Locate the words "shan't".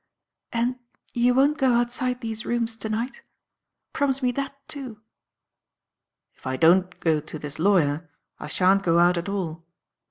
8.47-8.81